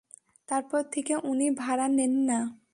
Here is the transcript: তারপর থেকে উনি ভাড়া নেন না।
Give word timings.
তারপর 0.49 0.81
থেকে 0.91 1.13
উনি 1.23 1.47
ভাড়া 1.57 1.87
নেন 1.87 2.13
না। 2.29 2.39